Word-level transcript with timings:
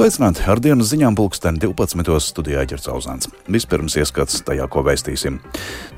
Sveicināti 0.00 0.46
ar 0.48 0.56
dienas 0.64 0.88
ziņām 0.94 1.12
pulksten 1.12 1.58
12. 1.60 2.14
studijā 2.24 2.62
ķercauzāns. 2.70 3.28
Vispirms 3.52 3.98
ieskats 4.00 4.38
tajā, 4.46 4.64
ko 4.72 4.80
vēstīsim. 4.86 5.36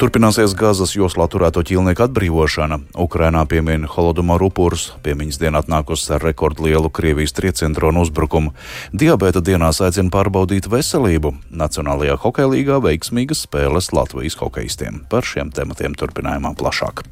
Turpināsies 0.03 0.57
Gazas 0.59 0.97
joslā 0.97 1.29
turēto 1.31 1.63
ķīlnieku 1.63 2.03
atbrīvošana. 2.09 2.81
Ukrainā 2.99 3.45
piemin 3.47 3.87
Holodomor 3.87 4.43
upurus, 4.43 4.89
piemiņas 5.07 5.39
dienā 5.45 5.63
atnākusi 5.63 6.17
ar 6.17 6.27
rekordlielu 6.27 6.91
Krievijas 6.91 7.37
triecientronu 7.39 8.03
uzbrukumu. 8.03 8.51
Diabēta 8.91 9.39
dienās 9.39 9.79
aicina 9.87 10.11
pārbaudīt 10.11 10.67
veselību. 10.67 11.37
Nacionālajā 11.55 12.19
hokeja 12.27 12.51
līgā 12.57 12.83
veiksmīgas 12.83 13.47
spēles 13.47 13.95
Latvijas 13.95 14.41
hokeistiem. 14.43 15.05
Par 15.15 15.23
šiem 15.23 15.55
tematiem 15.55 15.95
turpinājumā 15.95 16.57
plašāk. 16.59 17.07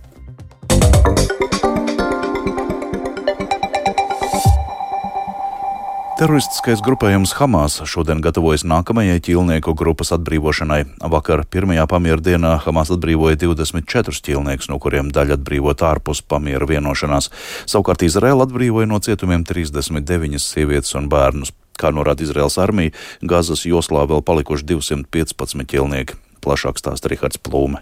Teroristiskais 6.21 6.83
grupējums 6.85 7.31
Hamas 7.39 7.79
šodien 7.89 8.19
gatavojas 8.21 8.61
nākamajai 8.69 9.23
ķīlnieku 9.25 9.73
grupas 9.73 10.13
atbrīvošanai. 10.13 10.83
Vakar 11.15 11.47
pirmajā 11.49 11.87
pamiera 11.89 12.21
dienā 12.21 12.51
Hamas 12.61 12.93
atbrīvoja 12.93 13.39
24 13.41 14.21
ķīlniekus, 14.27 14.69
no 14.69 14.77
kuriem 14.85 15.09
daļa 15.17 15.39
atbrīvot 15.39 15.81
ārpus 15.81 16.21
pamiera 16.21 16.69
vienošanās. 16.69 17.31
Savukārt 17.65 18.05
Izraela 18.05 18.45
atbrīvoja 18.45 18.91
no 18.93 19.01
cietumiem 19.01 19.49
39 19.49 20.45
sievietes 20.45 20.93
un 21.01 21.09
bērnus. 21.09 21.55
Kā 21.81 21.89
norāda 21.89 22.29
Izraels 22.29 22.61
armija, 22.61 22.93
Gazas 23.25 23.65
joslā 23.65 24.05
vēl 24.05 24.21
palikuši 24.21 24.69
215 24.77 25.73
ķīlnieki. 25.73 26.21
Plašāk 26.45 26.85
stāsta 26.85 27.09
Rihards 27.09 27.41
Plūme. 27.41 27.81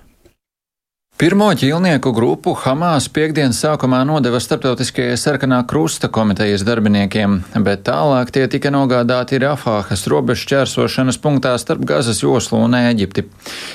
Pirmo 1.19 1.49
ķīlnieku 1.51 2.13
grupu 2.15 2.53
Hamas 2.55 3.09
piekdienas 3.11 3.59
sākumā 3.65 4.05
nodeva 4.07 4.39
starptautiskajai 4.39 5.17
sarkanā 5.19 5.57
krusta 5.67 6.07
komitejas 6.15 6.63
darbiniekiem, 6.63 7.33
bet 7.67 7.81
tālāk 7.89 8.29
tie 8.37 8.45
tika 8.47 8.71
nogādāti 8.71 9.41
Rafāhas 9.43 10.07
robežu 10.07 10.47
čērsošanas 10.53 11.19
punktā 11.19 11.57
starp 11.59 11.83
Gazas 11.91 12.23
joslu 12.23 12.61
un 12.63 12.77
Ēģipti. 12.79 13.25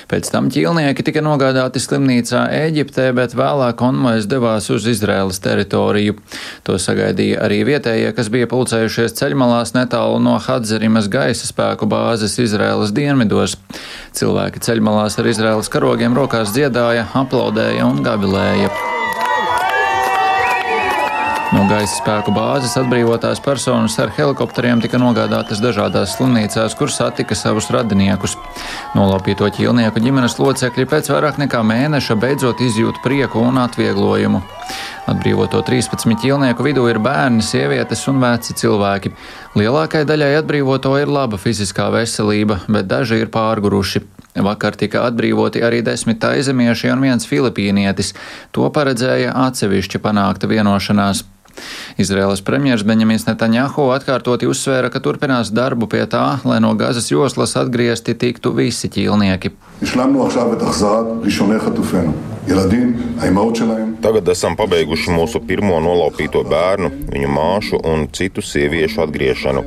Pēc 0.08 0.30
tam 0.32 0.48
ķīlnieki 0.56 1.04
tika 1.10 1.20
nogādāti 1.26 1.82
slimnīcā 1.84 2.46
Ēģiptē, 2.62 3.10
bet 3.20 3.36
vēlāk 3.36 3.76
konvojas 3.82 4.30
devās 4.32 4.72
uz 4.72 4.88
Izraēlas 4.94 5.44
teritoriju. 5.44 6.16
To 6.64 6.80
sagaidīja 6.80 7.44
arī 7.44 7.60
vietējie, 7.74 8.16
kas 8.16 8.32
bija 8.32 8.48
pulcējušies 8.56 9.20
ceļmalās 9.20 9.76
netālu 9.76 10.24
no 10.24 10.40
Hadzerimas 10.48 11.12
gaisa 11.12 11.52
spēku 11.52 11.92
bāzes 11.92 12.40
Izraēlas 12.40 12.96
dienvidos. 12.96 13.60
Cilvēki 14.14 14.62
ceļmalās 14.62 15.18
ar 15.18 15.30
Izraēlas 15.32 15.72
karogiem 15.74 16.14
rokās 16.18 16.54
dziedāja 16.54 17.08
aplaudēja 17.18 17.90
un 17.90 18.04
gavilēja. 18.06 18.93
No 21.54 21.68
gaisa 21.70 22.00
spēku 22.00 22.32
bāzes 22.34 22.72
atbrīvotās 22.80 23.38
personas 23.46 23.94
ar 24.02 24.10
helikopteriem 24.16 24.80
tika 24.82 24.98
nogādātas 24.98 25.60
dažādās 25.62 26.16
slimnīcās, 26.18 26.74
kur 26.80 26.90
satika 26.90 27.38
savus 27.38 27.68
radiniekus. 27.74 28.34
Nolaupīto 28.98 29.46
ķīlnieku 29.54 30.02
ģimenes 30.02 30.40
locekļi 30.42 30.88
pēc 30.90 31.12
vairāk 31.14 31.38
nekā 31.44 31.62
mēneša 31.70 32.18
beidzot 32.18 32.64
izjūt 32.66 33.04
prieku 33.06 33.44
un 33.46 33.62
atvieglojumu. 33.62 34.42
Atbrīvoto 35.14 35.62
13 35.68 36.18
ķīlnieku 36.24 36.66
vidū 36.66 36.88
ir 36.90 36.98
bērni, 37.04 37.46
sievietes 37.46 38.02
un 38.10 38.24
veci 38.24 38.56
cilvēki. 38.58 39.12
Lielākajai 39.60 40.10
daļai 40.10 40.32
atbrīvoto 40.40 40.96
ir 41.04 41.12
laba 41.12 41.38
fiziskā 41.38 41.92
veselība, 41.94 42.64
bet 42.66 42.90
daži 42.90 43.22
ir 43.22 43.30
pārguruši. 43.34 44.02
Vakar 44.42 44.74
tika 44.74 45.04
atbrīvoti 45.06 45.62
arī 45.62 45.84
desmit 45.86 46.24
aizemieši 46.26 46.90
un 46.96 47.06
viens 47.06 47.30
filipīnietis. 47.30 48.16
To 48.58 48.66
paredzēja 48.74 49.36
atsevišķi 49.46 50.02
panākta 50.02 50.50
vienošanās. 50.50 51.28
Izraēlas 52.02 52.42
premjerministrs 52.42 52.88
Benjamins 52.88 53.26
Netanjahu 53.28 53.90
atkārtoti 53.94 54.48
uzsvēra, 54.50 54.90
ka 54.94 55.02
turpinās 55.04 55.52
darbu 55.54 55.88
pie 55.92 56.04
tā, 56.10 56.40
lai 56.48 56.60
no 56.64 56.74
Gazas 56.80 57.12
joslas 57.12 57.56
atgriezti 57.60 58.16
tiktu 58.18 58.54
visi 58.58 58.90
ķīlnieki. 58.90 59.54
Tagad 64.04 64.34
esam 64.34 64.58
pabeiguši 64.60 65.14
mūsu 65.16 65.40
pirmo 65.48 65.78
nolaupīto 65.84 66.44
bērnu, 66.50 66.92
viņu 67.14 67.30
māšu 67.32 67.80
un 67.94 68.08
citu 68.12 68.44
sieviešu 68.44 69.06
atgriešanu. 69.06 69.64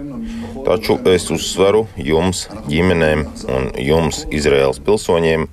Taču 0.66 0.98
es 1.06 1.28
uzsveru 1.30 1.84
jums, 1.96 2.48
ģimenēm 2.66 3.22
un 3.54 3.68
jums, 3.78 4.24
Izraels 4.34 4.82
pilsoņiem, 4.82 5.46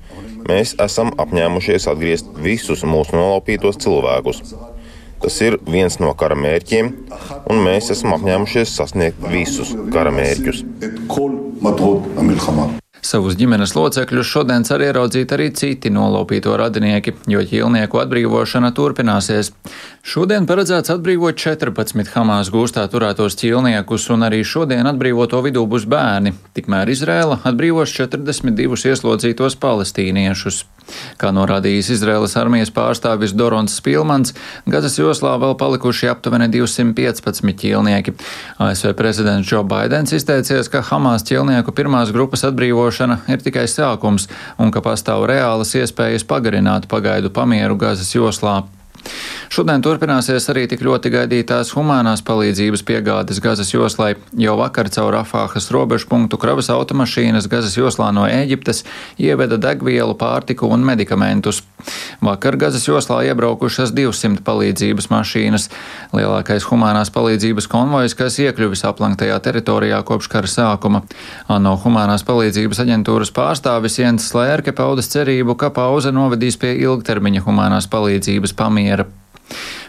mēs 0.49 0.73
esam 0.81 1.13
apņēmušies 1.21 1.85
atgriezt 1.91 2.31
visus 2.43 2.81
mūsu 2.83 3.15
nolaupītos 3.19 3.77
cilvēkus. 3.83 4.41
Tas 5.23 5.39
ir 5.39 5.55
viens 5.63 5.95
no 6.03 6.11
kara 6.19 6.35
mērķiem, 6.35 6.91
un 7.47 7.63
mēs 7.63 7.87
esam 7.95 8.17
apņēmušies 8.17 8.75
sasniegt 8.75 9.23
visus 9.31 9.71
kara 9.95 10.11
mērķus. 10.11 10.65
Savus 13.03 13.35
ģimenes 13.35 13.73
locekļus 13.75 14.29
šodien 14.31 14.63
cer 14.63 14.79
ieraudzīt 14.85 15.33
arī 15.35 15.49
citi 15.51 15.89
nolaupīto 15.91 16.53
radinieki, 16.55 17.11
jo 17.27 17.41
ķīlnieku 17.43 17.99
atbrīvošana 17.99 18.69
turpināsies. 18.77 19.51
Šodien 20.07 20.47
paredzēts 20.47 20.93
atbrīvot 20.93 21.35
14 21.35 22.13
Hamas 22.15 22.51
gūstā 22.53 22.85
turētos 22.91 23.35
ķīlniekus, 23.41 24.07
un 24.15 24.23
arī 24.29 24.39
šodien 24.47 24.87
atbrīvoto 24.87 25.41
vidū 25.43 25.65
būs 25.67 25.83
bērni. 25.91 26.31
Tikmēr 26.55 26.93
Izrēla 26.95 27.41
atbrīvos 27.43 27.91
42 27.91 28.93
ieslodzītos 28.93 29.59
palestīniešus. 29.59 30.63
Kā 31.15 31.29
norādījis 31.31 31.93
Izraēlas 31.95 32.35
armijas 32.39 32.71
pārstāvis 32.75 33.31
Dorons 33.35 33.77
Spilmans, 33.79 34.33
Gazas 34.67 34.97
joslā 34.99 35.37
vēl 35.39 35.55
palikuši 35.59 36.09
aptuveni 36.11 36.49
215 36.51 37.55
ķīlnieki. 37.63 38.15
ASV 38.63 38.91
prezidents 38.99 39.47
Joe 39.47 39.63
Baidens 39.63 40.11
izteicies, 40.15 40.67
ka 40.67 40.83
Hamas 40.91 41.23
ķīlnieku 41.29 41.71
pirmās 41.75 42.11
grupas 42.11 42.43
atbrīvošana 42.49 42.92
ir 43.01 43.41
tikai 43.43 43.65
sākums 43.69 44.29
un 44.61 44.71
ka 44.71 44.83
pastāv 44.85 45.25
reālas 45.29 45.73
iespējas 45.79 46.27
pagarināt 46.29 46.87
pagaidu 46.91 47.33
pamieru 47.33 47.79
Gazas 47.79 48.13
joslā. 48.15 48.61
Šodien 49.53 49.83
turpināsies 49.83 50.45
arī 50.49 50.63
tik 50.71 50.81
ļoti 50.85 51.11
gaidītās 51.13 51.73
humanās 51.75 52.23
palīdzības 52.25 52.85
piegādes 52.87 53.41
Gazas 53.43 53.73
joslai. 53.73 54.13
Jau 54.39 54.55
vakar 54.57 54.89
caur 54.93 55.11
Rafāhas 55.17 55.69
robežu 55.75 56.07
punktu 56.09 56.39
kravas 56.41 56.71
automašīnas 56.73 57.49
Gazas 57.51 57.75
joslā 57.77 58.09
no 58.15 58.23
Ēģiptes 58.29 58.83
ieveda 59.21 59.59
degvielu, 59.61 60.15
pārtiku 60.17 60.71
un 60.71 60.87
medikamentus. 60.87 61.61
Vakar 62.23 62.57
Gazas 62.59 62.87
joslā 62.87 63.21
iebraukušas 63.29 63.93
200 63.95 64.43
palīdzības 64.45 65.09
mašīnas. 65.11 65.69
Lielākais 66.15 66.67
humanās 66.69 67.11
palīdzības 67.13 67.67
konvojs, 67.71 68.15
kas 68.19 68.39
iekļuvis 68.43 68.85
aplanktajā 68.89 69.39
teritorijā 69.43 69.99
kopš 70.07 70.29
kara 70.31 70.49
sākuma. 70.49 71.03
ANO 71.51 71.75
humanās 71.83 72.25
palīdzības 72.27 72.83
aģentūras 72.85 73.33
pārstāvis 73.35 73.99
Jens 73.99 74.29
Slērke 74.31 74.75
paudas 74.75 75.11
cerību, 75.13 75.57
ka 75.59 75.73
pauze 75.73 76.13
novedīs 76.15 76.59
pie 76.61 76.75
ilgtermiņa 76.85 77.43
humanās 77.47 77.89
palīdzības 77.91 78.55
pamiera. 78.57 79.07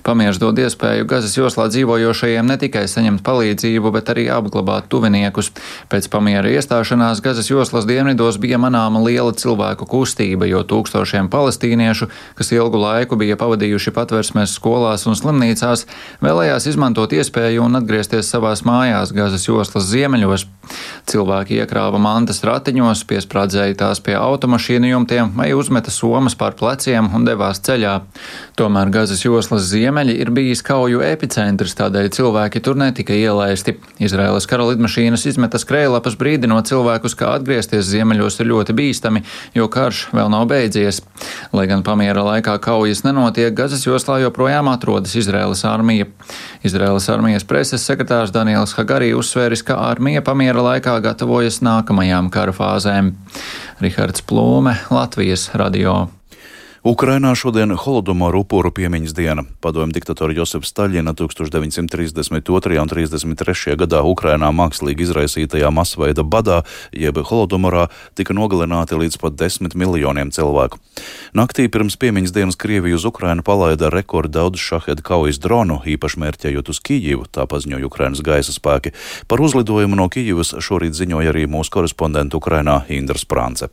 Pamieris 0.05 0.37
dod 0.37 0.59
iespēju 0.61 1.07
Gazas 1.09 1.33
joslā 1.33 1.65
dzīvojošajiem 1.73 2.45
ne 2.45 2.59
tikai 2.61 2.83
saņemt 2.93 3.23
palīdzību, 3.25 3.89
bet 3.95 4.11
arī 4.13 4.27
apglabāt 4.29 4.91
tuviniekus. 4.93 5.49
Pēc 5.89 6.11
pamiera 6.13 6.51
iestāšanās 6.53 7.23
Gazas 7.25 7.49
joslas 7.49 7.89
dienvidos 7.89 8.37
bija 8.43 8.59
manāma 8.61 9.01
liela 9.01 9.33
cilvēku 9.33 9.89
kustība, 9.89 10.45
jo 10.51 10.61
tūkstošiem 10.61 11.31
palestīniešu, 11.33 12.11
kas 12.37 12.53
ilgu 12.53 12.83
laiku 12.83 13.17
bija 13.17 13.39
pavadījuši 13.41 13.95
patversmēs 13.97 14.59
skolās 14.59 15.07
un 15.09 15.17
slimnīcās, 15.17 15.87
vēlējās 16.21 16.69
izmantot 16.75 17.17
iespēju 17.17 17.65
un 17.65 17.81
atgriezties 17.81 18.29
savās 18.29 18.61
mājās 18.69 19.15
Gazas 19.17 19.49
joslas 19.49 19.89
ziemeļos. 19.89 20.45
Cilvēki 21.09 21.63
iekrāva 21.63 21.97
mantas 22.01 22.43
ratiņos, 22.45 23.07
piesprādzēja 23.09 23.81
tās 23.81 24.05
pie 24.05 24.19
automašīnu 24.21 24.93
jumtiem 24.93 25.33
vai 25.37 25.51
uzmeta 25.57 25.93
somas 25.93 26.37
pār 26.37 26.57
pleciem 26.61 27.09
un 27.17 27.25
devās 27.25 27.65
ceļā. 27.65 27.99
Tomēr 28.57 28.93
Gazas 28.93 29.25
joslas 29.25 29.65
ziemeļos 29.73 29.94
ziemeļi 29.95 30.15
ir 30.19 30.31
bijis 30.35 30.61
kauju 30.67 31.03
epicentrs, 31.07 31.77
tādēļ 31.79 32.09
cilvēki 32.11 32.61
tur 32.65 32.75
netika 32.75 33.15
ielaisti. 33.15 33.77
Izraēlas 34.03 34.47
kara 34.51 34.67
lidmašīnas 34.67 35.23
izmeta 35.31 35.61
skrējlapas 35.63 36.17
brīdinot 36.19 36.67
cilvēkus, 36.67 37.15
ka 37.15 37.31
atgriezties 37.37 37.87
ziemeļos 37.93 38.41
ir 38.41 38.49
ļoti 38.51 38.75
bīstami, 38.75 39.23
jo 39.55 39.69
karš 39.71 40.09
vēl 40.17 40.33
nav 40.35 40.49
beidzies. 40.51 40.99
Lai 41.55 41.69
gan 41.71 41.85
pamiera 41.87 42.25
laikā 42.27 42.57
kaujas 42.59 43.05
nenotiek, 43.07 43.55
Gazas 43.55 43.87
joslā 43.87 44.19
joprojām 44.25 44.73
atrodas 44.73 45.15
Izraēlas 45.15 45.63
armija. 45.71 46.11
Izraēlas 46.67 47.07
armijas 47.15 47.47
preses 47.47 47.87
sekretārs 47.87 48.35
Daniels 48.35 48.75
Hagarī 48.75 49.13
uzsvēris, 49.15 49.63
ka 49.63 49.79
armija 49.93 50.25
pamiera 50.27 50.65
laikā 50.73 50.99
gatavojas 51.07 51.63
nākamajām 51.63 52.33
kara 52.35 52.57
fāzēm. 52.57 53.15
Rihards 53.85 54.27
Plūme, 54.27 54.75
Latvijas 54.91 55.53
radio. 55.55 56.09
Ukrainā 56.85 57.33
šodien 57.33 57.73
Holodomoru 57.73 58.43
upuru 58.45 58.69
piemiņas 58.69 59.15
diena. 59.17 59.43
Padomju 59.65 59.95
diktatora 59.97 60.35
Josefs 60.37 60.69
Staļina 60.69 61.15
1932. 61.17 62.81
un 62.83 62.91
33. 62.93 63.77
gadā 63.81 64.03
Ukrainā 64.05 64.51
mākslīgi 64.53 65.07
izraisītajā 65.07 65.71
masveida 65.73 66.21
badā, 66.21 66.59
jeb 66.93 67.17
Holodomorā, 67.17 67.87
tika 68.13 68.37
nogalināti 68.37 68.99
līdz 69.01 69.17
pat 69.23 69.39
desmit 69.41 69.73
miljoniem 69.73 70.29
cilvēku. 70.29 70.77
Naktī 71.33 71.71
pirms 71.73 71.97
piemiņas 71.97 72.35
dienas 72.37 72.61
Krievija 72.61 72.99
uz 73.01 73.09
Ukrainu 73.09 73.41
palaida 73.41 73.89
rekordu 73.89 74.37
daudz 74.37 74.61
šahedu 74.61 75.01
kaujas 75.01 75.41
dronu, 75.41 75.79
īpaši 75.89 76.21
mērķējot 76.21 76.69
uz 76.69 76.83
Kijivu, 76.85 77.25
tā 77.33 77.47
paziņoja 77.49 77.89
Ukrainas 77.89 78.21
gaisa 78.21 78.53
spēki. 78.53 78.93
Par 79.25 79.41
uzlidojumu 79.41 79.97
no 79.97 80.11
Kijivas 80.13 80.53
šorīt 80.61 81.01
ziņoja 81.01 81.33
arī 81.33 81.47
mūsu 81.49 81.79
korespondenta 81.79 82.37
Ukrainā 82.37 82.83
Indra 82.93 83.17
Sprānce. 83.17 83.73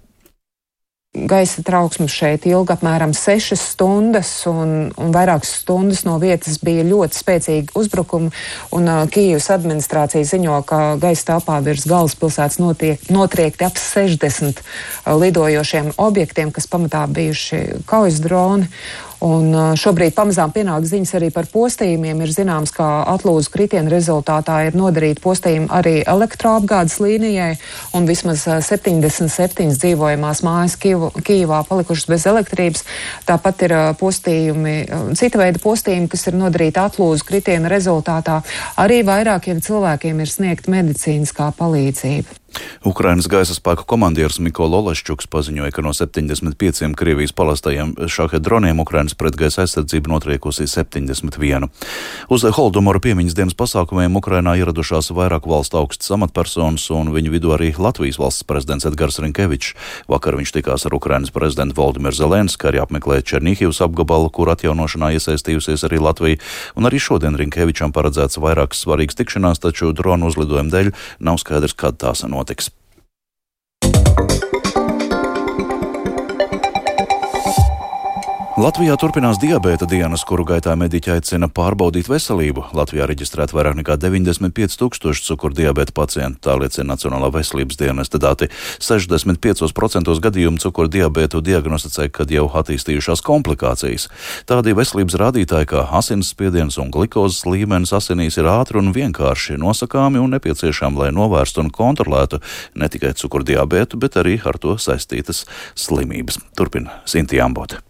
Gaisa 1.11 1.59
trauksmes 1.67 2.13
šeit 2.15 2.45
ilga 2.47 2.77
apmēram 2.77 3.11
6 3.11 3.57
stundas, 3.59 4.29
un, 4.47 4.93
un 4.95 5.09
vairākas 5.11 5.49
stundas 5.59 6.05
no 6.07 6.13
vietas 6.23 6.55
bija 6.63 6.85
ļoti 6.87 7.19
spēcīgi 7.19 7.75
uzbrukumi. 7.75 8.31
Un, 8.71 8.87
uh, 8.87 9.01
Kīivas 9.11 9.49
administrācija 9.51 10.23
ziņo, 10.29 10.61
ka 10.63 10.79
gaisa 11.03 11.33
telpā 11.33 11.59
virs 11.65 11.83
galvaspilsētas 11.91 12.61
notiek, 12.63 13.03
notriekti 13.11 13.67
ap 13.67 13.75
60 13.75 14.63
uh, 14.63 15.11
lidojošiem 15.19 15.91
objektiem, 15.99 16.55
kas 16.55 16.71
pamatā 16.71 17.03
bijuši 17.11 17.83
kaujas 17.91 18.23
droni. 18.23 18.71
Un 19.21 19.53
šobrīd 19.77 20.15
pamazām 20.17 20.49
pienāk 20.49 20.85
ziņas 20.89 21.13
arī 21.19 21.29
par 21.33 21.45
postījumiem. 21.51 22.23
Ir 22.25 22.33
zināms, 22.33 22.73
ka 22.73 22.87
atlūzu 23.11 23.51
kritienu 23.53 23.93
rezultātā 23.93 24.55
ir 24.65 24.77
nodarīti 24.79 25.21
postījumi 25.21 25.69
arī 25.69 25.93
elektroapgādes 26.09 26.97
līnijai, 27.03 27.51
un 27.93 28.09
vismaz 28.09 28.47
77 28.65 29.77
dzīvojamās 29.77 30.41
mājas 30.47 30.77
Kīvā 30.81 31.61
palikušas 31.69 32.09
bez 32.09 32.27
elektrības. 32.33 32.85
Tāpat 33.29 33.65
ir 33.69 33.77
postījumi, 34.01 34.75
cita 35.19 35.43
veida 35.43 35.61
postījumi, 35.61 36.09
kas 36.09 36.25
ir 36.31 36.41
nodarīti 36.41 36.81
atlūzu 36.81 37.29
kritienu 37.29 37.69
rezultātā. 37.69 38.41
Arī 38.81 39.03
vairākiem 39.05 39.61
cilvēkiem 39.61 40.25
ir 40.25 40.33
sniegta 40.33 40.73
medicīniskā 40.73 41.53
palīdzība. 41.61 42.40
Ukrainas 42.85 43.27
gaisa 43.29 43.53
spēku 43.53 43.85
komandieris 43.85 44.39
Mikola 44.41 44.79
Olašķuks 44.81 45.27
paziņoja, 45.31 45.71
ka 45.75 45.83
no 45.85 45.93
75 45.93 46.95
Krievijas 46.97 47.33
palastajiem 47.37 47.93
šāda 48.09 48.39
droniem 48.41 48.79
Ukrainas 48.81 49.13
pretgaisa 49.17 49.61
aizsardzība 49.63 50.09
notriekusi 50.11 50.65
71. 50.67 51.67
Uz 52.29 52.45
Holdomoru 52.57 53.01
piemiņas 53.03 53.35
dienas 53.37 53.57
pasākumiem 53.57 54.17
Ukrainā 54.17 54.55
ieradušās 54.59 55.11
vairāk 55.13 55.45
valstu 55.49 55.79
augstas 55.81 56.13
amatpersonas 56.15 56.87
un 56.95 57.13
viņu 57.13 57.33
vidū 57.35 57.53
arī 57.55 57.71
Latvijas 57.77 58.19
valsts 58.21 58.47
prezidents 58.49 58.87
Edgars 58.89 59.21
Rinkevičs. 59.21 59.75
Vakar 60.11 60.39
viņš 60.39 60.55
tikās 60.57 60.87
ar 60.89 60.97
Ukrainas 60.97 61.33
prezidentu 61.33 61.77
Valdimiru 61.77 62.17
Zelenski, 62.17 62.69
arī 62.69 62.81
apmeklēja 62.83 63.27
Černīhivas 63.33 63.81
apgabalu, 63.85 64.31
kur 64.33 64.51
atjaunošanā 64.53 65.13
iesaistījusies 65.19 65.85
arī 65.87 66.01
Latvija, 66.01 66.41
un 66.75 66.89
arī 66.89 66.97
šodien 67.01 67.37
Rinkevičam 67.37 67.93
paredzēts 67.95 68.41
vairākas 68.41 68.81
svarīgas 68.85 69.21
tikšanās, 69.21 69.61
taču 69.61 69.93
dronu 69.93 70.31
uzlidojumu 70.31 70.73
dēļ 70.73 70.93
nav 71.21 71.39
skaidrs, 71.41 71.77
kad 71.77 72.01
tās 72.01 72.25
notiks 72.25 72.40
Baltic 72.41 72.80
Latvijā 78.61 78.93
turpinās 78.99 79.39
diabēta 79.41 79.87
dienas, 79.89 80.21
kuru 80.27 80.43
gaitā 80.45 80.75
mediķi 80.77 81.15
aicina 81.15 81.47
pārbaudīt 81.49 82.05
veselību. 82.11 82.67
Latvijā 82.77 83.07
reģistrēta 83.09 83.55
vairāk 83.57 83.79
nekā 83.79 83.95
95 83.97 84.77
tūkstoši 84.77 85.23
cukurdiabēta 85.31 85.95
pacientu, 85.97 86.37
tā 86.45 86.53
liecina 86.61 86.91
Nacionālā 86.91 87.31
veselības 87.33 87.79
dienesta 87.79 88.21
dati. 88.21 88.51
65% 88.85 90.13
gadījumu 90.27 90.61
cukurdiabētu 90.61 91.41
diagnosticē, 91.41 92.11
kad 92.13 92.29
jau 92.29 92.45
attīstījušās 92.61 93.25
komplikācijas. 93.25 94.11
Tādi 94.45 94.77
veselības 94.77 95.17
rādītāji 95.23 95.71
kā 95.73 95.87
asinsspiediens 95.97 96.77
un 96.83 96.93
glikozes 96.93 97.47
līmenis 97.49 97.97
asinīs 97.97 98.37
ir 98.37 98.51
ātri 98.51 98.77
un 98.83 98.93
vienkārši 98.93 99.57
nosakāmi 99.57 100.21
un 100.21 100.37
nepieciešami, 100.37 101.07
lai 101.07 101.13
novērstu 101.17 101.65
un 101.65 101.73
kontrolētu 101.73 102.43
ne 102.77 102.93
tikai 102.93 103.15
cukurdiabētu, 103.17 103.97
bet 103.97 104.21
arī 104.21 104.37
ar 104.45 104.61
to 104.61 104.77
saistītas 104.77 105.47
slimības. 105.73 106.37
Turpina 106.53 107.01
Sinti 107.09 107.41
Ambote. 107.41 107.87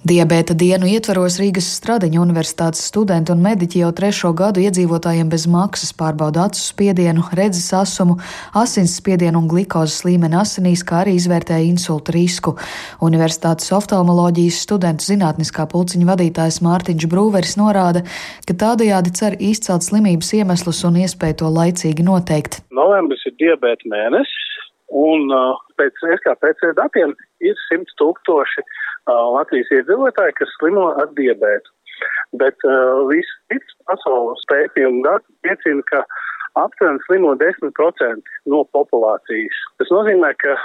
Diabēta 0.00 0.54
dienu 0.56 0.86
ietvaros 0.88 1.34
Rīgas 1.36 1.66
Stradiņa 1.76 2.22
universitātes 2.22 2.86
studenti 2.88 3.34
un 3.34 3.42
mediķi 3.44 3.82
jau 3.82 3.90
trešo 3.92 4.30
gadu 4.32 4.62
iedzīvotājiem 4.64 5.28
bez 5.28 5.44
maksas 5.44 5.92
pārbauda 5.92 6.46
acu 6.48 6.56
spiedienu, 6.56 7.26
redzes 7.36 7.66
asumu, 7.76 8.16
asins 8.56 8.94
spiedienu 8.96 9.42
un 9.42 9.50
glikozes 9.52 10.00
līmeni 10.08 10.40
asinīs, 10.40 10.86
kā 10.88 11.02
arī 11.02 11.18
izvērtēja 11.18 11.68
insulta 11.68 12.16
risku. 12.16 12.54
Universitātes 13.04 13.68
oftalmoloģijas 13.76 14.62
studentu 14.64 15.04
zinātniskā 15.04 15.68
pulciņa 15.68 16.08
vadītājs 16.14 16.62
Mārtiņš 16.64 17.08
Brūveris 17.12 17.58
norāda, 17.60 18.06
ka 18.48 18.56
tādajādi 18.64 19.12
cer 19.20 19.36
izcelt 19.36 19.84
slimības 19.84 20.32
iemeslus 20.40 20.80
un 20.88 20.96
iespēju 21.04 21.42
to 21.44 21.52
laicīgi 21.60 22.08
noteikt. 22.08 22.62
Novembris 22.72 23.28
ir 23.28 23.36
diabēta 23.36 23.92
mēnesis, 23.92 24.48
un 24.96 25.28
uh, 25.28 25.60
pēc 25.76 25.92
SKPC 26.16 26.72
datiem 26.80 27.12
ir 27.44 27.66
100 27.68 28.00
tūkstoši 28.00 28.64
Latvijas 29.36 29.70
iedzīvotāji, 29.74 30.36
kas 30.38 30.56
slimo 30.58 30.90
ar 31.02 31.10
diabētu. 31.18 31.72
Bet 32.40 32.56
uh, 32.66 33.04
viss 33.10 33.38
cits 33.50 33.76
pasaules 33.88 34.42
pētījumu 34.50 35.02
dati 35.06 35.26
liecina, 35.46 35.84
ka 35.90 36.04
aptuveni 36.60 37.02
slimo 37.06 37.34
10% 37.40 38.34
no 38.52 38.62
populācijas. 38.76 39.58
Tas 39.80 39.92
nozīmē, 39.94 40.32
ka 40.42 40.56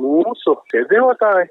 mūsu 0.00 0.56
iedzīvotāji 0.74 1.48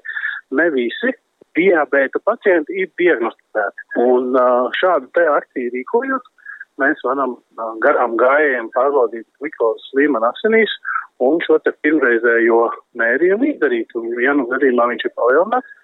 ne 0.58 0.68
visi 0.76 1.14
diabēta 1.58 2.20
pacienti 2.24 2.84
ir 2.84 2.92
diagnosticēti. 3.00 3.88
Un 4.04 4.36
uh, 4.36 4.70
šādu 4.78 5.10
te 5.16 5.26
akciju 5.28 5.74
rīkojot, 5.74 6.30
mēs 6.80 7.02
varam 7.06 7.36
uh, 7.36 7.74
garām 7.84 8.16
gājējiem 8.20 8.72
pārbaudīt 8.76 9.28
glukozes 9.40 9.92
līmeni 9.98 10.28
asinīs 10.30 10.72
un 11.22 11.38
šo 11.44 11.58
te 11.62 11.74
pirmreizējo 11.84 12.64
mērījumu 12.98 13.50
izdarīt. 13.52 13.92
Un, 13.98 14.08
ja 14.22 14.34
nu 14.36 14.48
gadījumā 14.50 14.88
viņš 14.92 15.06
ir 15.08 15.14
palielināts, 15.18 15.76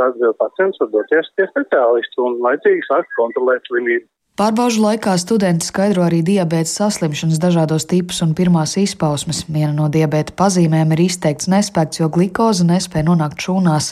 tad 0.00 0.16
pacients 0.40 0.80
var 0.80 0.90
doties 0.94 1.28
pie 1.36 1.46
speciālistu 1.50 2.24
un 2.28 2.40
laicīgi 2.46 2.86
sākt 2.88 3.12
kontrolēt 3.18 3.68
slimību. 3.68 4.08
Pārbaužu 4.40 4.80
laikā 4.80 5.12
studenti 5.20 5.66
skaidro 5.68 6.00
arī 6.06 6.22
diabēta 6.24 6.70
saslimšanas 6.70 7.36
dažādos 7.42 7.84
tipus 7.84 8.22
un 8.24 8.30
pirmās 8.32 8.72
izpausmes. 8.80 9.42
Viena 9.52 9.74
no 9.76 9.90
diabēta 9.92 10.32
pazīmēm 10.32 10.94
ir 10.94 11.02
izteikts 11.04 11.50
nespēks, 11.52 12.00
jo 12.00 12.08
glikoze 12.08 12.64
nespēja 12.64 13.04
nonākt 13.10 13.44
šūnās. 13.44 13.90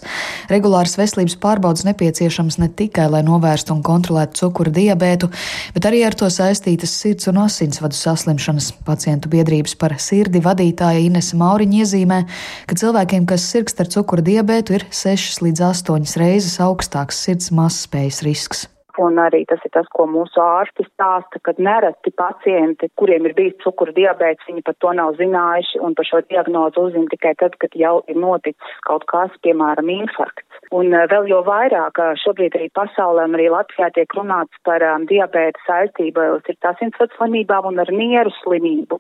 Regulāras 0.49 0.97
veselības 0.97 1.37
pārbaudas 1.43 1.85
nepieciešams 1.85 2.57
ne 2.63 2.71
tikai, 2.81 3.11
lai 3.13 3.21
novērstu 3.27 3.77
un 3.77 3.83
kontrolētu 3.85 4.41
cukura 4.41 4.73
diabētu, 4.79 5.29
bet 5.77 5.91
arī 5.91 6.01
ar 6.09 6.17
to 6.17 6.33
saistītas 6.33 6.97
sirds 6.97 7.29
un 7.29 7.43
asinsvadu 7.45 8.01
saslimšanas. 8.01 8.71
Pacientu 8.89 9.29
biedrības 9.37 9.77
par 9.77 9.99
sirdi 10.01 10.41
vadītāja 10.49 11.05
Inese 11.11 11.37
Mauriņa 11.37 11.85
iezīmē, 11.85 12.23
ka 12.65 12.81
cilvēkiem, 12.87 13.29
kas 13.29 13.45
sirgst 13.53 13.85
ar 13.85 13.93
cukura 13.93 14.25
diabētu, 14.33 14.81
ir 14.81 14.89
6 15.05 15.45
līdz 15.45 15.69
8 15.75 16.19
reizes 16.25 16.57
augstāks 16.65 17.21
sirds 17.29 17.53
mazspējas 17.53 18.25
risks 18.25 18.69
un 19.03 19.19
arī 19.23 19.45
tas 19.49 19.63
ir 19.67 19.73
tas, 19.75 19.87
ko 19.95 20.07
mūsu 20.11 20.41
ārsti 20.43 20.87
stāsta, 20.89 21.41
kad 21.47 21.61
nereti 21.63 22.13
pacienti, 22.19 22.91
kuriem 22.99 23.29
ir 23.29 23.35
bijis 23.39 23.59
cukura 23.63 23.95
diabēts, 23.95 24.47
viņi 24.49 24.65
par 24.67 24.77
to 24.83 24.93
nav 24.99 25.15
zinājuši 25.21 25.81
un 25.85 25.95
par 25.99 26.09
šo 26.09 26.23
diagnozu 26.27 26.89
uzzina 26.89 27.11
tikai 27.13 27.35
tad, 27.41 27.57
kad 27.63 27.75
jau 27.79 28.01
ir 28.11 28.19
noticis 28.19 28.81
kaut 28.89 29.07
kas, 29.11 29.35
piemēram, 29.47 29.91
infarkts. 29.95 30.47
Un 30.75 30.93
eh, 30.93 31.07
vēl 31.11 31.29
jau 31.31 31.41
vairāk 31.47 32.01
šobrīd 32.25 32.57
arī 32.59 32.69
pasaulē 32.77 33.29
un 33.29 33.39
arī 33.39 33.49
Latvijā 33.53 33.89
tiek 33.95 34.13
runāts 34.19 34.59
par 34.67 34.83
um, 34.85 35.07
diabēta 35.09 35.63
saistību 35.67 36.25
ar 36.25 36.43
sirdsasinsvadu 36.49 37.15
slimībām 37.17 37.71
un 37.71 37.81
ar 37.85 37.93
nieru 37.95 38.33
slimību. 38.43 38.99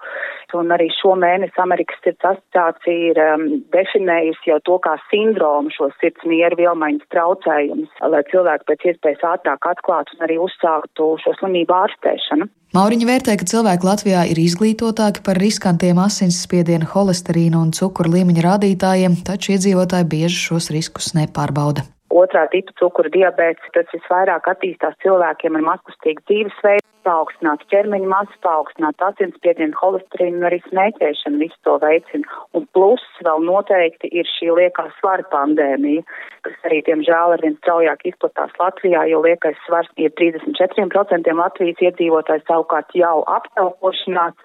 Un 0.57 0.73
arī 0.73 0.89
šo 0.95 1.13
mēnesi 1.21 1.61
Amerikas 1.61 2.01
sirds 2.05 2.25
asociācija 2.31 3.11
ir 3.11 3.21
um, 3.25 3.47
definējusi 3.75 4.53
jau 4.53 4.61
to 4.65 4.79
kā 4.87 4.95
sindromu 5.11 5.75
šo 5.75 5.91
sirds 5.99 6.25
nieru 6.25 6.57
vielmaiņas 6.63 7.11
traucējumus, 7.13 7.93
lai 8.15 8.25
cilvēki 8.33 8.69
pēc 8.71 8.89
iespējas 8.93 9.27
ātrāk 9.35 9.69
atklātu 9.75 9.88
un 9.89 10.25
arī 10.29 10.39
uzsāktu 10.43 11.11
šo 11.25 11.35
slimību 11.41 11.75
ārstēšanu. 11.75 12.49
Mauriņa 12.77 13.07
vērtē, 13.09 13.37
ka 13.41 13.49
cilvēki 13.49 13.89
Latvijā 13.89 14.25
ir 14.29 14.41
izglītotāki 14.43 15.23
par 15.25 15.41
riskantiem 15.41 16.01
asinsspiediena, 16.05 16.91
holesterīna 16.93 17.63
un 17.65 17.73
cukura 17.73 18.13
līmeņa 18.19 18.45
rādītājiem, 18.45 19.21
taču 19.25 19.55
iedzīvotāji 19.57 20.11
bieži 20.13 20.43
šos 20.51 20.69
riskus 20.75 21.15
nepārbauda. 21.17 21.87
Otrā 22.09 22.47
tipa 22.49 22.73
cukura 22.81 23.11
diabetes, 23.13 23.73
tas 23.75 23.89
visvairāk 23.93 24.47
attīstās 24.49 24.97
cilvēkiem 25.05 25.59
ar 25.59 25.65
mazkustīgu 25.67 26.23
dzīvesveidu, 26.31 26.87
paaugstināts 27.09 27.69
ķermeņa 27.73 28.09
masa, 28.09 28.39
paaugstināts 28.45 29.05
asinsspiedienu, 29.11 29.77
holesterīnu 29.81 30.41
un 30.41 30.47
arī 30.49 30.59
smēķēšanu 30.67 31.41
visu 31.43 31.59
to 31.69 31.77
veicina. 31.85 32.39
Un 32.57 32.67
plus 32.77 33.05
vēl 33.27 33.45
noteikti 33.45 34.11
ir 34.21 34.29
šī 34.39 34.51
liekā 34.57 34.89
svara 34.99 35.25
pandēmija, 35.33 36.05
kas 36.49 36.57
arī, 36.69 36.81
diemžēl, 36.89 37.37
arvien 37.37 37.57
straujāk 37.61 38.05
izplatās 38.09 38.57
Latvijā, 38.61 39.05
jo 39.13 39.23
liekais 39.25 39.61
svars 39.67 39.93
ir 40.01 40.13
34% 40.21 41.37
Latvijas 41.43 41.87
iedzīvotājs 41.91 42.49
savukārt 42.49 42.97
jau 42.97 43.17
aptaukošanās 43.37 44.37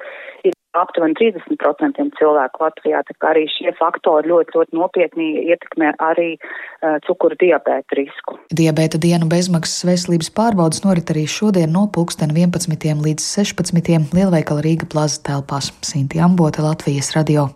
ir 0.47 0.53
aptuveni 0.77 1.15
30% 1.19 2.17
cilvēku 2.19 2.63
Latvijā, 2.65 3.03
tā 3.07 3.15
kā 3.19 3.31
arī 3.33 3.45
šie 3.53 3.73
faktori 3.77 4.31
ļoti, 4.31 4.57
ļoti 4.57 4.77
nopietni 4.77 5.29
ietekmē 5.53 5.93
arī 6.03 6.29
uh, 6.35 6.99
cukuru 7.07 7.37
diabēta 7.39 7.99
risku. 7.99 8.37
Diabēta 8.53 9.01
dienu 9.01 9.29
bezmaksas 9.31 9.85
veselības 9.89 10.33
pārbaudas 10.35 10.83
norit 10.85 11.13
arī 11.13 11.25
šodien 11.29 11.73
no 11.73 11.87
pulksten 11.93 12.33
11. 12.35 13.03
līdz 13.07 13.33
16. 13.39 14.13
Lielveikala 14.13 14.65
Rīga 14.65 14.89
plaza 14.89 15.21
telpās. 15.29 15.73
Sinti 15.85 16.21
Ambote, 16.23 16.65
Latvijas 16.65 17.13
radio. 17.17 17.51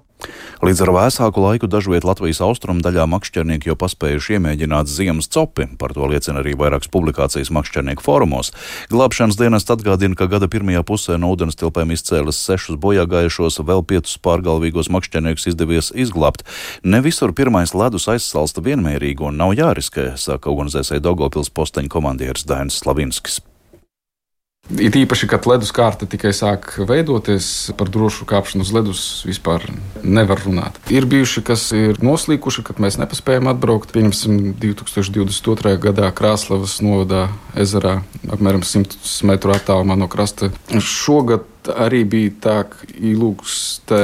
Līdz 0.65 0.79
ar 0.81 0.89
vēsāku 0.95 1.41
laiku 1.43 1.67
dažviet 1.69 2.05
Latvijas 2.07 2.39
austrumu 2.41 2.81
daļā 2.81 3.03
makšķernieki 3.11 3.69
jau 3.69 3.75
paspējuši 3.77 4.37
iemēģināt 4.37 4.89
ziemas 4.89 5.29
copi, 5.29 5.67
par 5.77 5.93
to 5.93 6.07
liecina 6.09 6.41
arī 6.41 6.55
vairākas 6.57 6.89
publikācijas 6.89 7.51
makšķernieku 7.53 8.01
fórumos. 8.01 8.49
Glābšanas 8.89 9.37
dienas 9.37 9.69
atgādina, 9.69 10.17
ka 10.17 10.25
gada 10.31 10.49
pirmajā 10.49 10.81
pusē 10.87 11.19
no 11.21 11.29
ūdens 11.35 11.59
tilpēm 11.59 11.93
izcēlas 11.93 12.39
sešus 12.41 12.79
bojāgājušos, 12.81 13.61
vēl 13.67 13.85
piecus 13.85 14.17
pārgalvīgos 14.25 14.89
makšķerniekus 14.95 15.51
izdevies 15.53 15.91
izglābt. 15.93 16.41
Ne 16.81 17.03
visur 17.05 17.35
pirmais 17.37 17.75
ledus 17.77 18.09
aizsalsta 18.09 18.65
vienmērīgi 18.65 19.29
un 19.29 19.37
nav 19.37 19.53
jāriskē, 19.57 20.15
saka 20.17 20.49
ugunsdzēsēji 20.49 21.05
Daugopils 21.05 21.53
posteņa 21.53 21.93
komandieris 21.93 22.49
Dainis 22.49 22.81
Slavinskis. 22.81 23.43
It 24.67 24.97
īpaši, 24.99 25.29
kad 25.31 25.47
ledus 25.47 25.71
kārta 25.75 26.07
tikai 26.09 26.33
sāk 26.35 26.73
veidoties, 26.89 27.71
par 27.79 27.87
drošu 27.91 28.27
kāpšanu 28.27 28.65
uz 28.65 28.71
ledus 28.75 29.03
vispār 29.27 29.63
nevar 30.03 30.41
runāt. 30.43 30.75
Ir 30.91 31.07
bijuši, 31.07 31.43
kas 31.47 31.69
ir 31.75 32.01
noslīkuši, 32.03 32.65
kad 32.67 32.81
mēs 32.83 32.99
nepaspējam 32.99 33.47
atbraukt. 33.53 33.93
Pieņemsim, 33.95 34.57
2022. 34.59 35.77
gadā 35.87 36.11
Krāslavas 36.15 36.79
novadā 36.83 37.27
ezerā 37.55 38.01
apmēram 38.27 38.65
100 38.67 38.99
metru 39.29 39.55
attālumā 39.55 39.95
no 39.99 40.09
krasta. 40.11 40.51
Šogad 40.75 41.47
arī 41.71 42.03
bija 42.07 42.35
tā, 42.43 42.57
ka 42.67 42.91
ilūgstē 42.97 44.03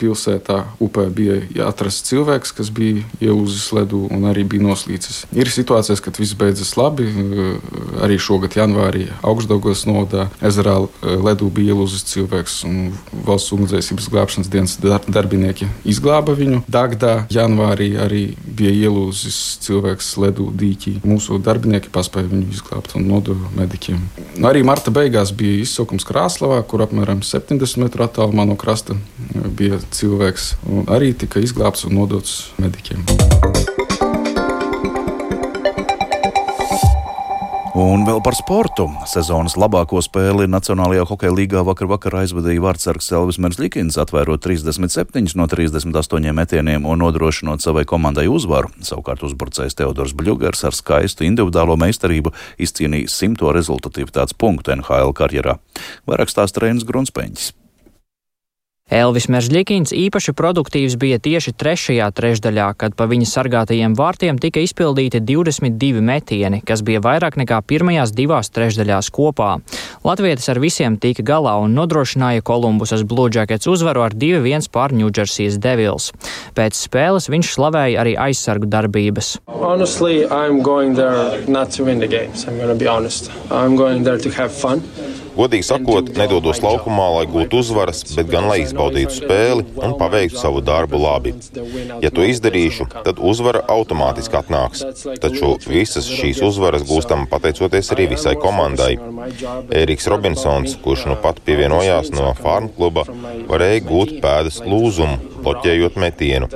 pilsētā 0.00 0.60
upē 0.82 1.06
bija 1.14 1.40
atrasts 1.68 2.08
cilvēks, 2.10 2.54
kas 2.56 2.70
bija 2.74 3.04
ielūzis 3.22 3.70
ledu 3.76 4.04
un 4.12 4.26
arī 4.30 4.44
bija 4.48 4.64
noslīcis. 4.66 5.24
Ir 5.36 5.50
situācijas, 5.52 6.02
kad 6.04 6.18
viss 6.20 6.36
beidzas 6.38 6.74
labi. 6.78 7.08
Arī 8.04 8.18
šogad, 8.20 8.56
janvārī, 8.58 9.06
augstdaugos 9.24 9.84
novadā 9.88 10.28
ezerā 10.44 10.76
ledū 11.02 11.50
bija 11.54 11.74
ielūzis 11.74 12.06
cilvēks, 12.10 12.56
un 12.68 12.80
valsts 13.26 13.54
ugunsdzēsības 13.54 14.10
glābšanas 14.12 14.50
dienas 14.52 14.76
darbinieki 14.82 15.68
izglāba 15.88 16.34
viņu. 16.38 16.62
Dagdā 16.70 17.14
janvārī 17.32 17.94
arī 18.00 18.24
bija 18.44 18.74
ielūzis 18.88 19.38
cilvēks 19.64 20.14
ledū 20.22 20.50
dīķī. 20.58 20.98
Mūsu 21.06 21.38
darbinieki 21.42 21.92
paspēja 21.94 22.30
viņu 22.32 22.50
izglābt 22.54 22.96
un 22.98 23.08
nodeva 23.10 23.52
mediķiem. 23.58 24.02
Arī 24.44 24.64
marta 24.66 24.92
beigās 24.94 25.32
bija 25.36 25.62
izsaukums 25.62 26.06
Krāslavā, 26.08 26.60
kur 26.68 26.84
apmēram 26.84 27.22
70 27.24 27.80
metru 27.82 28.06
attālumā 28.06 28.46
no 28.48 28.58
krasta 28.60 28.96
bija 29.56 29.78
cilvēks 29.92 30.54
arī 30.92 31.12
tika 31.18 31.42
izglābts 31.44 31.84
un 31.88 31.98
nodots 31.98 32.54
mediķiem. 32.62 33.04
Un 37.74 38.04
vēl 38.06 38.20
par 38.22 38.36
sportu. 38.38 38.84
Sezonas 39.10 39.56
labāko 39.58 39.98
spēli 39.98 40.44
Nacionālajā 40.46 41.08
hokeja 41.10 41.34
līgā 41.34 41.64
vakar 41.66 41.88
vakarā 41.90 42.20
aizvadīja 42.22 42.62
vārdsargs 42.62 43.10
Elvis 43.18 43.40
Merzlikins, 43.42 43.98
atvērot 43.98 44.44
37 44.46 45.34
no 45.34 45.48
38 45.50 46.36
metieniem 46.38 46.86
un 46.86 47.02
nodrošinot 47.02 47.66
savai 47.66 47.82
komandai 47.82 48.28
uzvaru. 48.30 48.70
Savukārt 48.78 49.26
uzbrucējs 49.26 49.74
Teodors 49.74 50.14
Bļugers 50.14 50.62
ar 50.70 50.78
skaistu 50.78 51.26
individuālo 51.26 51.74
meistarību 51.82 52.30
izcīnīja 52.62 53.10
simto 53.10 53.50
rezultatīvitātes 53.50 54.38
punktu 54.38 54.76
NHL 54.78 55.10
karjerā. 55.18 55.58
Vairāk 56.06 56.30
stāsta 56.30 56.62
Reinas 56.62 56.86
Grunspēņķis. 56.86 57.50
Elvis 58.92 59.30
Meržģikins 59.32 59.94
īpaši 59.96 60.34
produktīvs 60.36 60.94
bija 61.00 61.16
tieši 61.16 61.54
trešajā 61.56 62.04
trešdaļā, 62.14 62.66
kad 62.76 62.92
pa 62.94 63.06
viņa 63.08 63.26
sargātajiem 63.30 63.94
vārtiem 63.96 64.36
tika 64.36 64.60
izpildīti 64.60 65.22
22 65.24 66.02
metieni, 66.04 66.60
kas 66.60 66.84
bija 66.84 67.00
vairāk 67.00 67.38
nekā 67.40 67.62
pirmajās 67.64 68.12
divās 68.12 68.52
trešdaļās 68.52 69.08
kopā. 69.08 69.56
Latvietis 70.04 70.50
ar 70.52 70.60
visiem 70.60 70.98
tika 71.00 71.24
galā 71.24 71.56
un 71.64 71.72
nodrošināja 71.74 72.44
Kolumbusas 72.44 73.06
Blue 73.08 73.32
Jackets 73.32 73.66
uzvaru 73.72 74.04
ar 74.04 74.12
2-1 74.12 74.68
pār 74.68 74.92
Jersey's 74.92 75.56
Devils. 75.56 76.12
Pēc 76.52 76.76
spēles 76.76 77.32
viņš 77.32 77.56
slavēja 77.56 78.04
arī 78.04 78.14
aizsargu 78.20 78.68
darbības. 78.68 79.38
Honestly, 79.48 80.28
Godīgi 85.34 85.66
sakot, 85.66 86.10
nedodos 86.18 86.60
laukumā, 86.62 87.06
lai 87.16 87.24
gūtu 87.30 87.58
uzvaras, 87.62 88.04
bet 88.14 88.28
gan 88.30 88.46
lai 88.50 88.60
izbaudītu 88.62 89.16
spēli 89.16 89.64
un 89.82 89.96
paveiktu 89.98 90.38
savu 90.38 90.62
darbu 90.64 91.00
labi. 91.02 91.34
Ja 92.04 92.12
to 92.14 92.22
izdarīšu, 92.26 92.86
tad 93.06 93.18
uzvara 93.18 93.64
automātiski 93.74 94.38
atnāks. 94.38 94.84
Taču 95.22 95.54
visas 95.66 96.06
šīs 96.10 96.42
uzvaras 96.46 96.86
gūstam 96.86 97.26
pateicoties 97.30 97.90
arī 97.96 98.08
visai 98.14 98.36
komandai. 98.38 98.92
Ēriks 99.74 100.06
Robinsons, 100.12 100.78
kurš 100.84 101.08
nu 101.10 101.18
pat 101.24 101.42
pievienojās 101.46 102.12
no 102.14 102.30
farm 102.38 102.70
kluba, 102.76 103.06
varēja 103.50 103.82
gūt 103.88 104.16
pēdas 104.22 104.60
lūzumu, 104.62 105.18
bloķējot 105.44 105.98
metienu. 106.00 106.50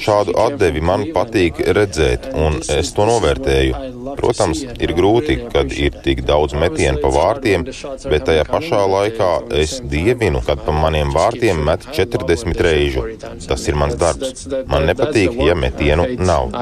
Šādu 0.00 0.34
atdevi 0.48 0.82
man 0.84 1.06
patīk 1.14 1.62
redzēt, 1.78 2.32
un 2.34 2.58
es 2.74 2.94
to 2.96 3.06
novērtēju. 3.08 3.99
Protams, 4.20 4.62
ir 4.84 4.94
grūti, 4.96 5.36
kad 5.52 5.72
ir 5.72 5.96
tik 6.04 6.22
daudz 6.28 6.54
metienu 6.58 7.00
pa 7.02 7.12
vārtiem, 7.14 7.66
bet 8.12 8.26
tajā 8.28 8.44
pašā 8.50 8.82
laikā 8.94 9.30
es 9.62 9.78
dievinu, 9.92 10.44
kad 10.46 10.64
pa 10.66 10.76
maniem 10.76 11.12
vārtiem 11.14 11.64
met 11.66 11.88
40 11.96 12.64
reižu. 12.68 13.06
Tas 13.48 13.66
ir 13.68 13.80
mans 13.80 13.96
darbs. 14.00 14.46
Man 14.70 14.88
nepatīk, 14.90 15.40
ja 15.46 15.56
metienu 15.58 16.08
nav. 16.20 16.52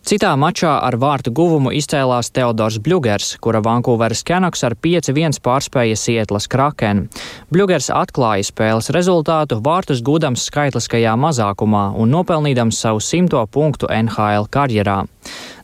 Citā 0.00 0.30
mačā 0.32 0.78
ar 0.80 0.94
vārtu 0.96 1.28
guvumu 1.36 1.70
izcēlās 1.76 2.30
Teodors 2.32 2.78
Bļugers, 2.80 3.34
kura 3.44 3.60
Vankūveras 3.60 4.22
Canucks 4.24 4.64
ar 4.64 4.72
5-1 4.72 5.36
pārspēja 5.44 5.98
Sietlas 6.00 6.48
Kraken. 6.48 7.02
Bļugers 7.52 7.90
atklāja 7.92 8.46
spēles 8.48 8.88
rezultātu 8.96 9.60
vārtus 9.60 10.00
gūdams 10.00 10.46
skaitliskajā 10.48 11.12
mazākumā 11.20 11.90
un 12.00 12.16
nopelnīdams 12.16 12.80
savu 12.80 13.04
simto 13.04 13.44
punktu 13.52 13.92
NHL 13.92 14.48
karjerā. 14.48 15.02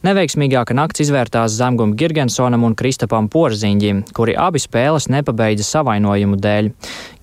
Neveiksmīgāka 0.06 0.70
nakts 0.76 1.00
izvērtās 1.02 1.56
Zemgum 1.58 1.96
Girgensonam 1.98 2.62
un 2.68 2.76
Kristapam 2.78 3.26
Porziņģim, 3.32 4.04
kuri 4.14 4.36
abi 4.38 4.60
spēles 4.62 5.08
nepabeidza 5.10 5.66
savainojumu 5.66 6.38
dēļ. 6.44 6.68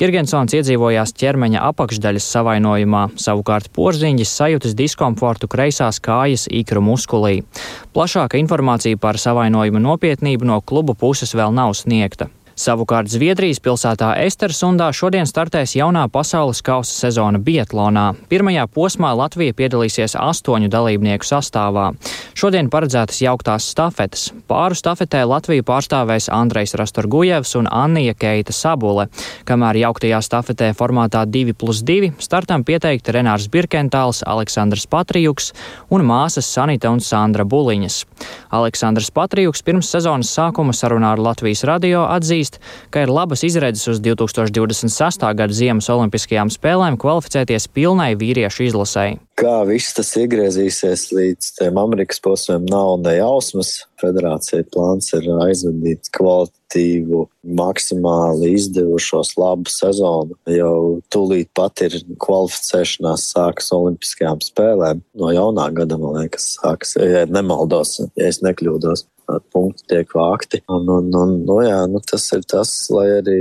Girgensons 0.01 0.57
iedzīvojās 0.57 1.15
ķermeņa 1.21 1.63
apakšdaļas 1.69 2.27
savainojumā, 2.35 3.05
savukārt 3.23 3.71
Porziņģis 3.77 4.35
sajūtas 4.41 4.75
diskomfortu 4.75 5.47
kreisās 5.47 6.03
kājas 6.03 6.49
ikru 6.51 6.83
muskulī. 6.83 7.45
Plašāka 7.95 8.41
informācija 8.43 8.99
par 8.99 9.21
savainojumu 9.21 9.79
nopietnību 9.87 10.51
no 10.51 10.59
klubu 10.59 10.97
puses 10.99 11.31
vēl 11.39 11.55
nav 11.55 11.77
sniegta. 11.79 12.33
Savukārt 12.53 13.09
Zviedrijas 13.09 13.57
pilsētā 13.63 14.11
Estersundā 14.21 14.91
šodien 14.93 15.25
startēs 15.25 15.73
jaunā 15.73 16.03
pasaules 16.13 16.61
kausa 16.61 16.93
sezona 16.93 17.39
Bietlonā. 17.41 18.11
Pirmajā 18.29 18.67
posmā 18.69 19.09
Latvija 19.17 19.55
piedalīsies 19.57 20.13
astoņu 20.19 20.69
dalībnieku 20.69 21.25
sastāvā. 21.25 21.87
Šodien 22.37 22.69
paredzētas 22.69 23.23
jauktās 23.23 23.65
stafetes. 23.73 24.27
Pāru 24.49 24.77
stafetē 24.77 25.23
Latviju 25.25 25.65
pārstāvēs 25.65 26.29
Andrejs 26.33 26.75
Rastorgujevs 26.77 27.55
un 27.57 27.69
Annija 27.71 28.13
Keita 28.13 28.53
Sabule, 28.53 29.07
kamēr 29.49 29.81
jauktajā 29.87 30.21
stafetē 30.21 30.69
formātā 30.77 31.23
2 31.25 31.57
plus 31.57 31.81
2 31.81 32.11
startam 32.21 32.61
pieteikti 32.67 33.17
Renārs 33.17 33.49
Birkentāls, 33.49 34.21
Aleksandrs 34.29 34.85
Patrijuks 34.85 35.53
un 35.89 36.05
māsas 36.05 36.45
Sanita 36.53 36.93
un 36.93 37.01
Sandra 37.01 37.45
Buliņas. 37.49 38.03
Aleksandrs 38.53 39.09
Patrijuks 39.09 39.65
pirms 39.65 39.89
sezonas 39.89 40.29
sākuma 40.37 40.75
sarunā 40.77 41.15
ar 41.15 41.21
Latvijas 41.31 41.63
radio 41.65 42.05
atzīst, 42.05 42.42
atzīst, 42.43 42.59
ka 42.91 43.03
ir 43.03 43.11
labas 43.11 43.43
izredzes 43.43 43.87
uz 43.87 44.01
2026. 44.03 45.23
gada 45.35 45.53
Ziemas 45.53 45.89
Olimpiskajām 45.89 46.51
spēlēm 46.51 46.97
kvalificēties 46.99 47.69
pilnai 47.73 48.13
vīriešu 48.19 48.67
izlasēji. 48.69 49.19
Kā 49.39 49.63
viss 49.65 49.95
tas 49.97 50.11
iegriezīsies 50.19 51.07
līdz 51.11 51.53
tiem 51.57 51.77
Amerikas 51.81 52.21
posmiem, 52.21 52.67
nav 52.69 52.99
ne 53.01 53.17
jausmas. 53.17 53.87
Federācija 54.03 54.65
plāns 54.67 55.13
ir 55.15 55.25
aizvadīt 55.45 56.09
kvalitatīvu, 56.13 57.23
maksimāli 57.55 58.51
izdevušos 58.57 59.31
labu 59.39 59.71
sezonu. 59.71 60.35
Jau 60.51 60.99
tūlīt 61.13 61.49
pat 61.55 61.85
ir 61.87 61.95
kvalificēšanās 62.21 63.29
sākas 63.31 63.71
Olimpiskajām 63.73 64.43
spēlēm. 64.43 65.01
No 65.17 65.31
jaunā 65.33 65.69
gada, 65.79 65.97
man 66.01 66.19
liekas, 66.19 66.51
sākas, 66.59 66.97
ja 66.99 67.23
nemaldos, 67.31 68.01
ja 68.19 68.27
es 68.27 68.43
nekļūdos 68.43 69.07
punkti 69.53 69.87
tiek 69.93 70.11
vākti. 70.17 70.61
Un, 70.71 70.89
un, 70.89 71.09
un, 71.19 71.33
nu, 71.47 71.57
jā, 71.65 71.79
nu, 71.89 72.01
tas 72.11 72.25
ir 72.35 72.43
tas, 72.49 72.71
lai 72.93 73.07
arī 73.19 73.39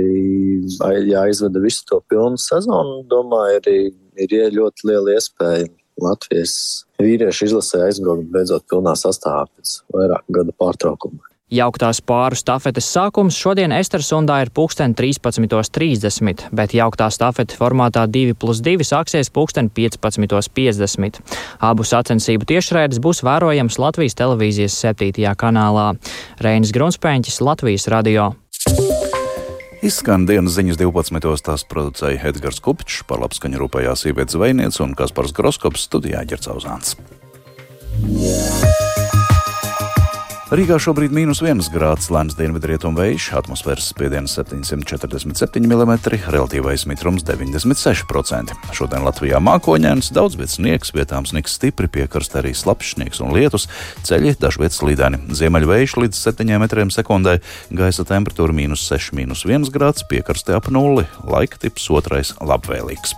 jāizvada 1.09 1.61
visu 1.63 1.85
to 1.89 2.01
pilnu 2.11 2.39
sezonu. 2.41 3.01
Domāju, 3.11 3.61
arī 3.61 3.77
ir 4.27 4.55
ļoti 4.55 4.89
liela 4.91 5.17
iespēja 5.17 5.69
Latvijas 6.01 6.55
vīriešu 7.01 7.49
izlasē 7.49 7.83
aizbraukt 7.87 8.31
beidzot 8.33 8.65
pilnā 8.71 8.95
sastāvā 8.97 9.45
pēc 9.51 9.77
vairāku 9.93 10.39
gadu 10.39 10.55
pārtraukuma. 10.57 11.32
Jauktās 11.53 11.99
pāru 12.01 12.33
stafetes 12.33 12.87
sākums 12.89 13.35
šodien 13.37 13.73
Estersundā 13.75 14.39
ir 14.41 14.49
pulksten 14.49 14.95
13.30, 14.97 16.47
bet 16.49 16.73
jauktā 16.73 17.11
stafete 17.13 17.53
formātā 17.59 18.07
2 18.09 18.33
plus 18.41 18.61
2 18.65 18.81
sāksies 18.87 19.29
pulksten 19.29 19.69
15.50. 19.69 21.19
Abu 21.61 21.85
sacensību 21.85 22.47
tiešraides 22.49 22.97
būs 23.03 23.21
vērojams 23.27 23.77
Latvijas 23.77 24.17
televīzijas 24.17 24.79
7. 24.81 25.13
kanālā. 25.37 25.91
Reinis 26.41 26.73
Grunspēņķis, 26.73 27.41
Latvijas 27.45 27.85
radio. 27.93 28.31
Izskan 29.85 30.25
dienas 30.25 30.55
ziņas 30.57 30.79
12. 30.81 31.43
tās 31.45 31.67
producēja 31.69 32.31
Edgars 32.31 32.63
Kupčs, 32.65 33.03
par 33.05 33.21
labskaņu 33.21 33.61
rūpējās 33.61 34.07
sievietes 34.07 34.39
zvejniece 34.39 34.81
un 34.87 34.95
Kaspars 34.97 35.35
Groskops 35.37 35.85
studijā 35.85 36.25
Ģercauzāns. 36.25 36.97
Yeah. 38.03 38.82
Rīgā 40.53 40.75
šobrīd 40.77 41.09
ir 41.09 41.15
mīnus 41.17 41.39
1 41.41 41.65
grāds, 41.73 42.11
lēns 42.13 42.35
dienvidrietumu 42.37 42.99
vējš, 42.99 43.31
atmosfēras 43.39 43.87
spiediens 43.89 44.35
747 44.37 45.65
mm, 45.65 45.93
relatīvais 46.29 46.83
mitrums 46.91 47.25
96%. 47.25 48.53
Šodien 48.77 49.01
Latvijā 49.01 49.41
mākoņēns, 49.41 50.11
daudz 50.13 50.37
vietā 50.37 50.53
sniegs, 50.53 50.93
vietām 50.93 51.25
sniegs 51.25 51.57
stipri, 51.57 51.89
piekrastē 51.97 52.43
arī 52.43 52.53
slapjš 52.53 52.93
sniegs 52.99 53.25
un 53.25 53.33
lietus, 53.33 53.65
ceļi 54.05 54.37
dažviet 54.37 54.77
slīdēni. 54.77 55.23
Ziemeļvējš 55.33 55.97
līdz 56.03 56.21
7 56.29 56.61
metriem 56.61 56.93
sekundē, 56.93 57.39
gaisa 57.73 58.05
temperatūra 58.05 58.53
mīnus 58.53 58.85
6, 58.93 59.17
mīnus 59.17 59.47
1 59.49 59.73
grāds, 59.73 60.05
piekrastē 60.05 60.61
ap 60.61 60.69
nulli, 60.69 61.09
laika 61.25 61.65
tips 61.65 61.89
otrais 61.97 62.37
labvēlīgs. 62.45 63.17